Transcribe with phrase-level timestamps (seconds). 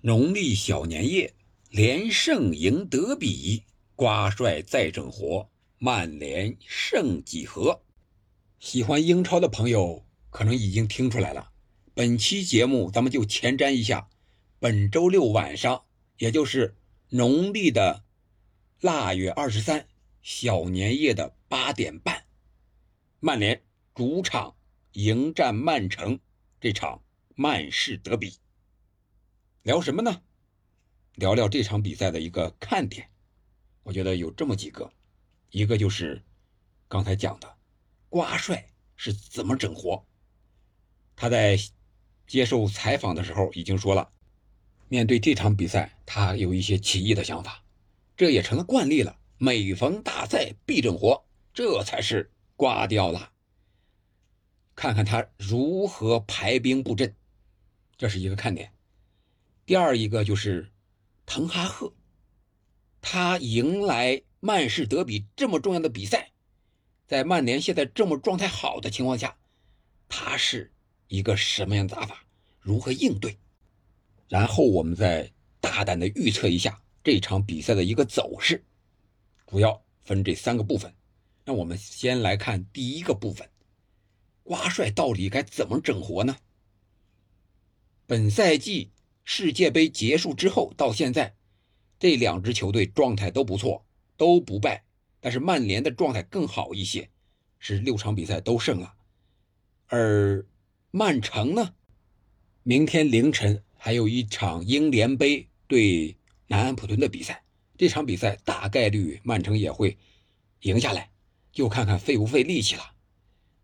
[0.00, 1.34] 农历小年夜，
[1.70, 3.64] 连胜赢德比，
[3.96, 7.82] 瓜帅再整活，曼联胜几何？
[8.60, 11.50] 喜欢英超的朋友可能已经听出来了。
[11.94, 14.08] 本期节目咱们就前瞻一下，
[14.60, 15.82] 本周六晚上，
[16.18, 16.76] 也就是
[17.08, 18.04] 农历的
[18.80, 19.88] 腊月二十三，
[20.22, 22.22] 小年夜的八点半，
[23.18, 23.60] 曼联
[23.96, 24.54] 主场
[24.92, 26.20] 迎战曼城
[26.60, 27.02] 这场
[27.34, 28.34] 曼市德比。
[29.68, 30.22] 聊什么呢？
[31.16, 33.10] 聊聊这场比赛的一个看点。
[33.82, 34.90] 我觉得有这么几个，
[35.50, 36.24] 一个就是
[36.88, 37.56] 刚才讲的，
[38.08, 40.02] 瓜帅是怎么整活。
[41.14, 41.58] 他在
[42.26, 44.10] 接受采访的时候已经说了，
[44.88, 47.62] 面对这场比赛，他有一些奇异的想法，
[48.16, 49.18] 这也成了惯例了。
[49.36, 53.32] 每逢大赛必整活，这才是瓜掉了。
[54.74, 57.14] 看看他如何排兵布阵，
[57.98, 58.72] 这是一个看点。
[59.68, 60.72] 第二一个就是
[61.26, 61.92] 滕哈赫，
[63.02, 66.30] 他迎来曼市德比这么重要的比赛，
[67.06, 69.36] 在曼联现在这么状态好的情况下，
[70.08, 70.72] 他是
[71.08, 72.24] 一个什么样的打法，
[72.60, 73.36] 如何应对？
[74.30, 78.64] 然后我们再大胆的预测一下这场比赛的一个走势，
[79.46, 80.94] 主要分这三个部分。
[81.44, 83.46] 那我们先来看第一个部分，
[84.44, 86.38] 瓜帅到底该怎么整活呢？
[88.06, 88.92] 本赛季。
[89.30, 91.34] 世界杯结束之后到现在，
[91.98, 93.84] 这两支球队状态都不错，
[94.16, 94.84] 都不败。
[95.20, 97.10] 但是曼联的状态更好一些，
[97.58, 98.94] 是六场比赛都胜了。
[99.88, 100.46] 而
[100.90, 101.74] 曼城呢，
[102.62, 107.44] 明天凌晨还有一场英联杯对南安普顿的比赛，
[107.76, 109.98] 这场比赛大概率曼城也会
[110.62, 111.10] 赢下来，
[111.52, 112.94] 就看看费不费力气了。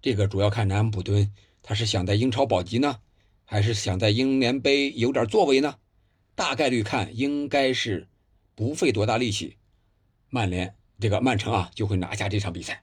[0.00, 2.98] 这个主要看南安普顿他是想在英超保级呢。
[3.44, 5.76] 还是想在英联杯有点作为呢？
[6.34, 8.08] 大概率看应该是
[8.54, 9.58] 不费多大力气，
[10.30, 12.82] 曼联这个曼城啊就会拿下这场比赛。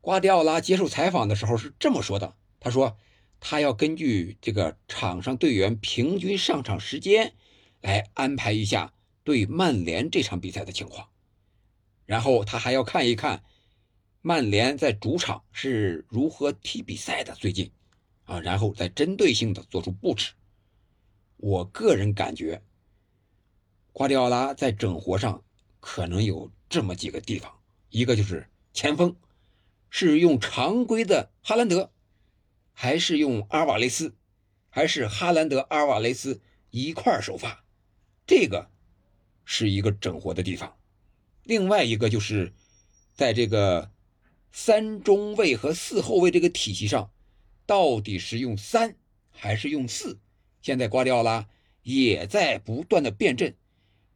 [0.00, 2.96] 瓜迪奥拉接受采访的时候是这么说的：“他说
[3.38, 7.34] 他要根据这个场上队员平均上场时间
[7.80, 8.92] 来安排一下
[9.22, 11.08] 对曼联这场比赛的情况，
[12.04, 13.44] 然后他还要看一看
[14.22, 17.70] 曼联在主场是如何踢比赛的最近。”
[18.26, 20.32] 啊，然后再针对性的做出布置。
[21.38, 22.62] 我个人感觉，
[23.92, 25.42] 瓜迪奥拉在整活上
[25.80, 29.16] 可能有这么几个地方：一个就是前锋
[29.90, 31.92] 是用常规的哈兰德，
[32.72, 34.14] 还是用阿尔瓦雷斯，
[34.68, 37.64] 还是哈兰德、阿尔瓦雷斯一块首发，
[38.26, 38.70] 这个
[39.44, 40.76] 是一个整活的地方。
[41.44, 42.52] 另外一个就是
[43.14, 43.92] 在这个
[44.50, 47.10] 三中卫和四后卫这个体系上。
[47.66, 48.96] 到底是用三
[49.30, 50.18] 还是用四？
[50.62, 51.48] 现在瓜迪奥拉
[51.82, 53.54] 也在不断的变阵，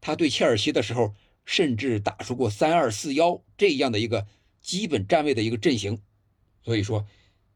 [0.01, 4.27] 他对切尔西的时候甚至打出过三二四幺这样的一个
[4.61, 6.01] 基本站位的一个阵型。
[6.63, 7.07] 所以说，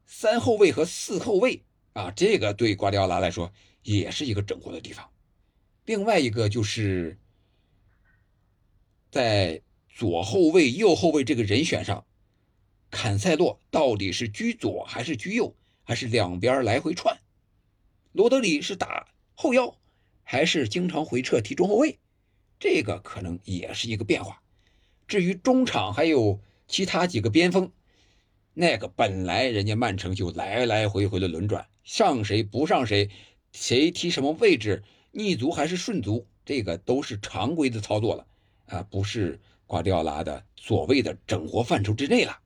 [0.06, 1.62] 三后卫和四后卫
[1.92, 5.08] 啊，这个对瓜迪奥拉来说也是一个整活的地方。
[5.84, 7.18] 另外一个就是
[9.10, 12.04] 在左后卫、右后卫这个人选上，
[12.90, 15.54] 坎塞洛到底是居左还是居右？
[15.84, 17.16] 还是两边来回串，
[18.12, 19.76] 罗德里是打后腰，
[20.22, 21.98] 还是经常回撤踢中后卫？
[22.58, 24.42] 这个可能也是一个变化。
[25.06, 27.70] 至于中场还有其他几个边锋，
[28.54, 33.10] 那个本来人家曼城就来来回回的轮转，上谁不上谁，
[33.52, 38.26] 谁踢什么位置，逆足还是顺足，这个都是常规的操作了
[38.66, 42.38] 啊，不是瓜迪奥拉的所谓的整活范畴之内了。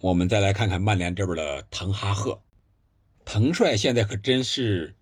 [0.00, 2.40] 我们再来看看曼联这边的滕哈赫。
[3.24, 4.94] 滕帅现在可真是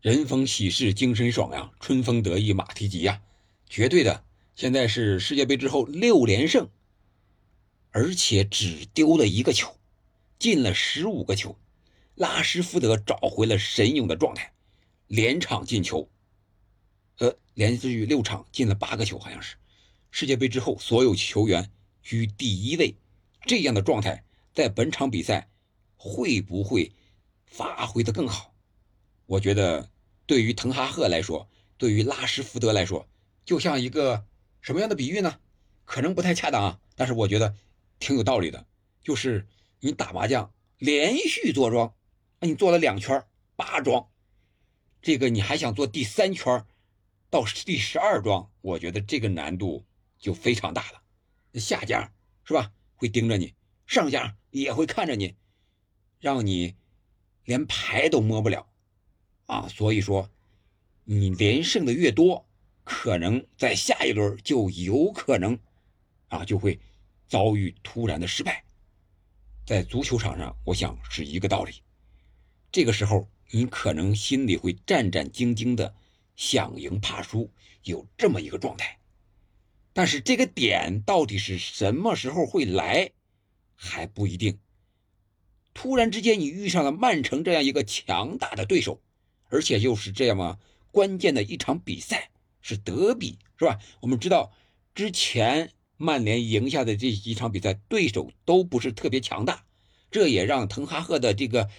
[0.00, 3.22] 人逢喜事精神爽呀，春风得意马蹄疾呀，
[3.68, 4.24] 绝对的。
[4.54, 6.68] 现在是世界杯之后六连胜，
[7.90, 9.76] 而且只丢了一个球，
[10.38, 11.56] 进了十五个球。
[12.14, 14.52] 拉什福德找回了神勇的状态，
[15.06, 16.06] 连场进球，
[17.18, 19.56] 呃，连续六场进了八个球，好像是。
[20.10, 21.70] 世界杯之后所有球员
[22.02, 22.94] 居第一位，
[23.46, 24.22] 这样的状态
[24.52, 25.48] 在本场比赛
[25.96, 26.92] 会不会？
[27.50, 28.54] 发挥的更好，
[29.26, 29.90] 我觉得
[30.24, 33.08] 对于滕哈赫来说，对于拉什福德来说，
[33.44, 34.24] 就像一个
[34.60, 35.40] 什么样的比喻呢？
[35.84, 37.56] 可能不太恰当啊，但是我觉得
[37.98, 38.66] 挺有道理的。
[39.02, 39.48] 就是
[39.80, 41.92] 你打麻将连续坐庄，
[42.38, 43.26] 那你做了两圈
[43.56, 44.08] 八庄，
[45.02, 46.64] 这个你还想做第三圈
[47.28, 49.84] 到第十二庄，我觉得这个难度
[50.18, 51.02] 就非常大了。
[51.58, 52.12] 下家
[52.44, 52.70] 是吧？
[52.94, 53.54] 会盯着你，
[53.86, 55.34] 上家也会看着你，
[56.20, 56.76] 让你。
[57.50, 58.64] 连牌都摸不了，
[59.46, 60.30] 啊，所以说，
[61.02, 62.46] 你连胜的越多，
[62.84, 65.58] 可能在下一轮就有可能
[66.28, 66.78] 啊就会
[67.26, 68.62] 遭遇突然的失败。
[69.66, 71.82] 在足球场上，我想是一个道理。
[72.70, 75.92] 这个时候，你可能心里会战战兢兢的，
[76.36, 77.50] 想赢怕输，
[77.82, 78.96] 有这么一个状态。
[79.92, 83.10] 但是这个点到底是什么时候会来，
[83.74, 84.56] 还不一定。
[85.72, 89.00] 突然之间，你遇上了曼城这样一个强大的对手，
[89.48, 90.58] 而且又是这么
[90.90, 92.30] 关键的一场比赛，
[92.60, 93.78] 是德比，是吧？
[94.00, 94.52] 我们知道，
[94.94, 99.64] 之前曼联赢下的这几场比赛，对手都不是特别强大，
[100.10, 101.70] 这也让滕哈赫的这个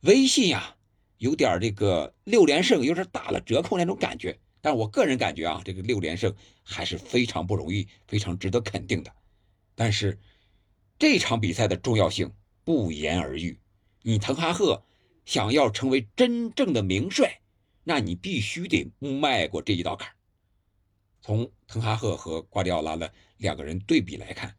[0.00, 0.76] 威信呀，
[1.18, 4.38] 有点这个六连胜有点打了折扣那种感觉。
[4.62, 9.12] 但我个人感觉啊，这个六连胜还是非常不容易，非常值得肯定的。
[9.74, 10.18] 但是
[10.98, 12.32] 这场比赛的重要性。
[12.64, 13.60] 不言而喻，
[14.02, 14.82] 你滕哈赫
[15.24, 17.40] 想要成为真正的名帅，
[17.84, 20.10] 那你必须得迈过这一道坎
[21.20, 24.56] 从滕哈赫和瓜迪奥拉的两个人对比来看，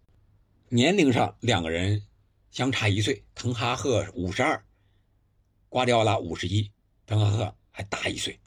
[0.70, 2.04] 年龄上两个人
[2.52, 4.64] 相差一岁，滕哈赫五十二，
[5.70, 6.72] 瓜迪奥拉五十一，
[7.06, 8.40] 滕哈赫还大一岁。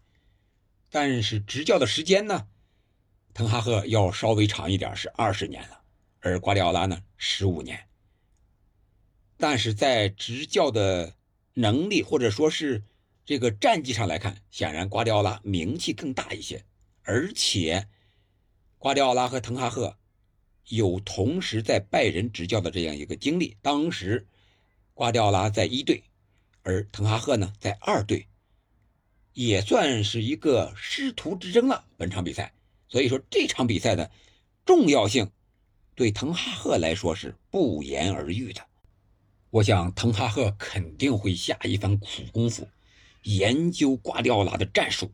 [0.91, 2.49] 但是执教的时间呢，
[3.35, 5.81] 滕哈赫要稍微长一点，是二十年了，
[6.21, 7.88] 而瓜迪奥拉呢，十五年。
[9.39, 11.15] 但是在执教的
[11.55, 12.83] 能力或者说是
[13.25, 16.65] 这个战绩上来看，显然瓜迪奥拉名气更大一些，
[17.03, 17.89] 而且
[18.79, 19.97] 瓜迪奥拉和滕哈赫
[20.67, 23.57] 有同时在拜仁执教的这样一个经历。
[23.63, 24.27] 当时
[24.93, 26.03] 瓜迪奥拉在一队，
[26.63, 28.27] 而滕哈赫呢在二队，
[29.35, 31.85] 也算是一个师徒之争了。
[31.97, 32.53] 本场比赛，
[32.89, 34.11] 所以说这场比赛的
[34.67, 35.31] 重要性
[35.95, 38.67] 对滕哈赫来说是不言而喻的。
[39.51, 42.69] 我想，滕哈赫肯定会下一番苦功夫，
[43.23, 45.11] 研究瓜迪奥拉的战术，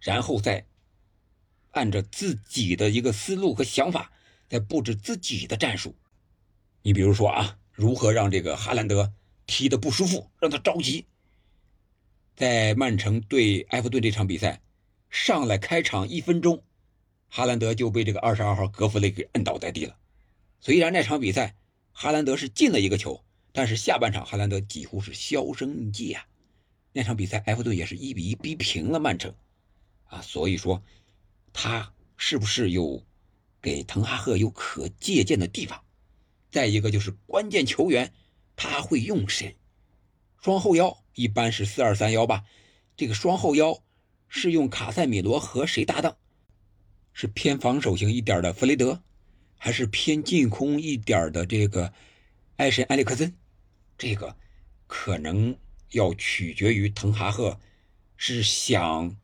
[0.00, 0.64] 然后再
[1.72, 4.10] 按照自己的一个思路和想法，
[4.48, 5.94] 再布置自己的战术。
[6.80, 9.12] 你比如说啊，如何让这个哈兰德
[9.46, 11.04] 踢得不舒服，让他着急。
[12.34, 14.62] 在曼城对埃弗顿这场比赛，
[15.10, 16.62] 上来开场一分钟，
[17.28, 19.94] 哈兰德就被这个二十二号格弗雷给摁倒在地了。
[20.58, 21.54] 虽然那场比赛
[21.92, 23.22] 哈兰德是进了一个球。
[23.56, 26.26] 但是下半场，哈兰德几乎是销声匿迹啊！
[26.92, 29.32] 那场比赛，埃弗顿也是一比一逼平了曼城，
[30.06, 30.82] 啊，所以说
[31.52, 33.06] 他是不是有
[33.62, 35.84] 给滕哈赫有可借鉴的地方？
[36.50, 38.12] 再一个就是关键球员
[38.56, 39.56] 他会用谁？
[40.42, 42.44] 双后腰一般是四二三幺吧？
[42.96, 43.84] 这个双后腰
[44.26, 46.16] 是用卡塞米罗和谁搭档？
[47.12, 49.00] 是偏防守型一点的弗雷德，
[49.56, 51.92] 还是偏进攻一点的这个
[52.56, 53.32] 艾神埃里克森？
[53.96, 54.36] 这个
[54.86, 55.56] 可能
[55.90, 57.58] 要取决于滕哈赫
[58.16, 59.16] 是想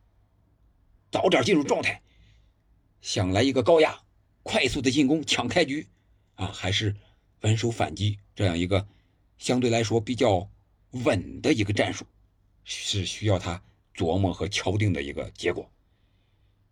[1.11, 2.01] 早点进入状态，
[3.01, 4.01] 想来一个高压、
[4.43, 5.87] 快速的进攻抢开局
[6.35, 6.95] 啊，还是
[7.41, 8.87] 稳守反击这样一个
[9.37, 10.49] 相对来说比较
[10.91, 12.05] 稳的一个战术，
[12.63, 13.61] 是需要他
[13.93, 15.69] 琢磨和敲定的一个结果。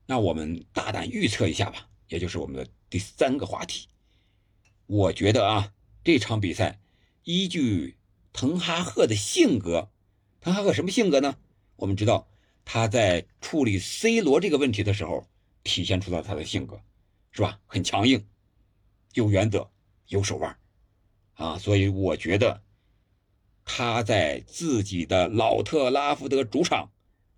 [0.05, 3.87] 那我们大胆预测一下吧，也就是我们的第三个话题。
[4.87, 5.73] 我觉得啊，
[6.03, 6.79] 这场比赛。
[7.31, 7.95] 依据
[8.33, 9.91] 滕哈赫的性格，
[10.41, 11.37] 滕哈赫什么性格呢？
[11.75, 12.27] 我们知道
[12.65, 15.27] 他在处理 C 罗这个问题的时候，
[15.61, 16.81] 体现出了他的性格，
[17.29, 17.59] 是吧？
[17.67, 18.25] 很强硬，
[19.13, 19.69] 有原则，
[20.07, 20.57] 有手腕，
[21.35, 22.63] 啊，所以我觉得
[23.63, 26.91] 他在自己的老特拉福德主场，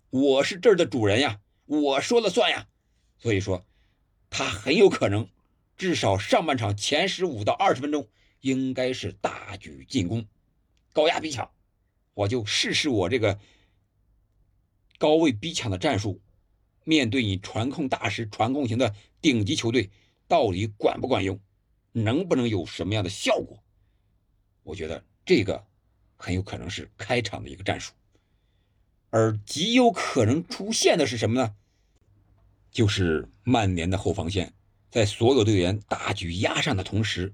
[0.08, 2.66] 我是这儿的主人呀，我说了算呀，
[3.18, 3.66] 所以说
[4.30, 5.28] 他很有可能，
[5.76, 8.08] 至少上半场前十五到二十分钟。
[8.42, 10.26] 应该是大举进攻，
[10.92, 11.50] 高压逼抢，
[12.12, 13.40] 我就试试我这个
[14.98, 16.20] 高位逼抢的战术。
[16.84, 19.88] 面对你传控大师、传控型的顶级球队，
[20.26, 21.38] 到底管不管用，
[21.92, 23.62] 能不能有什么样的效果？
[24.64, 25.64] 我觉得这个
[26.16, 27.92] 很有可能是开场的一个战术，
[29.10, 31.54] 而极有可能出现的是什么呢？
[32.72, 34.52] 就是曼联的后防线
[34.90, 37.32] 在所有队员大举压上的同时。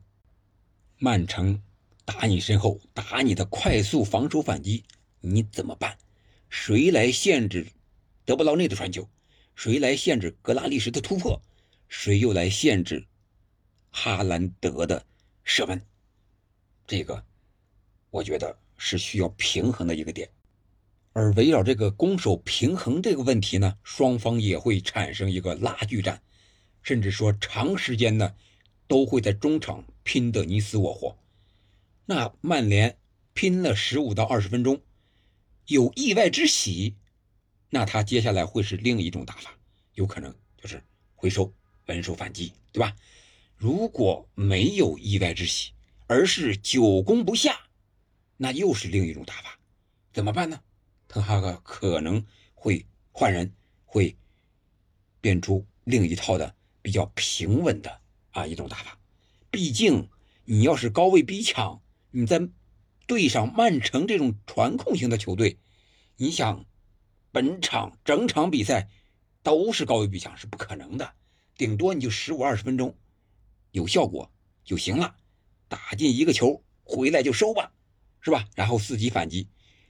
[1.00, 1.62] 曼城
[2.04, 4.82] 打你身后，打你的快速防守反击，
[5.20, 5.96] 你怎么办？
[6.48, 7.68] 谁来限制
[8.24, 9.08] 德布劳内的传球？
[9.54, 11.40] 谁来限制格拉利什的突破？
[11.88, 13.06] 谁又来限制
[13.92, 15.06] 哈兰德的
[15.44, 15.80] 射门？
[16.84, 17.24] 这个
[18.10, 20.28] 我觉得是需要平衡的一个点。
[21.12, 26.20] 而围绕这个攻守平衡这个问题呢，双方也会产生一个拉锯战，
[26.82, 28.34] 甚至说长时间呢。
[28.88, 31.16] 都会在中场拼得你死我活，
[32.06, 32.98] 那曼联
[33.34, 34.80] 拼了十五到二十分钟，
[35.66, 36.96] 有意外之喜，
[37.70, 39.56] 那他接下来会是另一种打法，
[39.92, 40.82] 有可能就是
[41.14, 41.52] 回收
[41.86, 42.96] 稳守反击，对吧？
[43.56, 45.72] 如果没有意外之喜，
[46.06, 47.68] 而是久攻不下，
[48.38, 49.58] 那又是另一种打法，
[50.12, 50.62] 怎么办呢？
[51.08, 53.52] 滕哈格可能会换人，
[53.84, 54.16] 会
[55.20, 58.00] 变出另一套的比较平稳的
[58.38, 58.98] 啊一种打法。
[59.50, 60.08] 毕竟
[60.44, 62.48] 你要是高位逼抢，你在
[63.06, 65.58] 对上曼城这种传控型的球队，
[66.16, 66.64] 你想
[67.32, 68.88] 本场整场比赛
[69.42, 71.12] 都是高位逼抢是不可能的，
[71.56, 72.94] 顶多你就十五二十分钟。
[73.72, 74.30] 有效果
[74.64, 75.16] 就行了，
[75.68, 77.72] 打进一个球回来就收吧，
[78.20, 78.48] 是吧？
[78.54, 79.48] 然后伺机反击。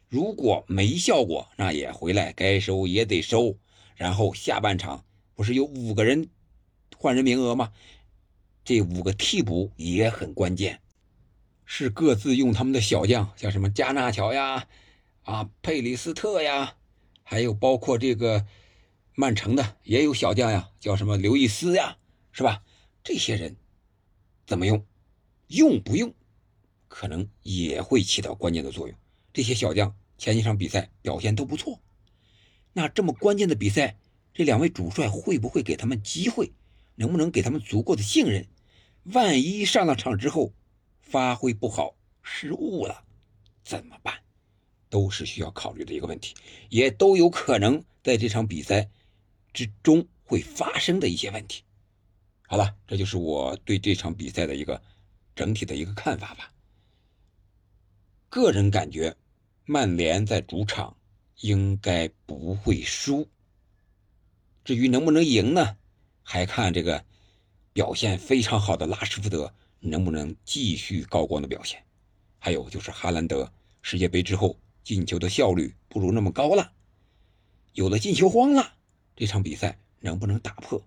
[0.08, 3.58] 如果没效果，那也回来该收也得收。
[3.94, 6.28] 然后下半场不是有五个人
[6.96, 7.72] 换人名额吗？
[8.68, 10.82] 这五个替补也很关键，
[11.64, 14.68] 是各自用他们的小将，像什么加纳乔呀、
[15.22, 16.76] 啊佩里斯特呀，
[17.22, 18.44] 还有包括这个
[19.14, 21.96] 曼城的也有小将呀，叫什么刘易斯呀，
[22.30, 22.62] 是吧？
[23.02, 23.56] 这些人。
[24.46, 24.84] 怎么用？
[25.46, 26.12] 用不用，
[26.88, 28.94] 可能也会起到关键的作用。
[29.32, 31.80] 这些小将前几场比赛表现都不错，
[32.74, 33.96] 那这么关键的比赛，
[34.34, 36.52] 这两位主帅会不会给他们机会？
[36.96, 38.46] 能不能给他们足够的信任？
[39.12, 40.52] 万一上了场之后
[41.00, 43.04] 发挥不好、失误了，
[43.64, 44.14] 怎么办？
[44.90, 46.34] 都是需要考虑的一个问题，
[46.70, 48.88] 也都有可能在这场比赛
[49.52, 51.62] 之中会发生的一些问题。
[52.46, 54.82] 好了，这就是我对这场比赛的一个
[55.34, 56.52] 整体的一个看法吧。
[58.30, 59.16] 个人感觉，
[59.64, 60.96] 曼联在主场
[61.40, 63.28] 应该不会输。
[64.64, 65.76] 至于能不能赢呢？
[66.22, 67.04] 还看这个
[67.78, 71.80] 表现非常好的拉什福德能不能继续高光的表现。
[72.40, 76.72] 还有就是哈兰德世界杯之后进球的效率不如那么高了，
[77.74, 78.74] 有了进球荒了，
[79.14, 80.84] 这场比赛能不能打破？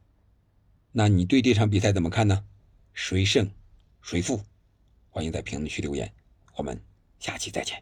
[0.91, 2.43] 那你对这场比赛怎么看呢？
[2.93, 3.49] 谁胜
[4.01, 4.41] 谁负？
[5.11, 6.13] 欢迎在评论区留言，
[6.57, 6.77] 我们
[7.21, 7.81] 下期再见。